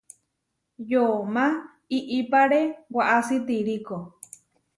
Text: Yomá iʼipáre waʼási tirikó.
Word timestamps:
Yomá 0.91 1.43
iʼipáre 1.97 2.61
waʼási 2.95 3.35
tirikó. 3.45 3.95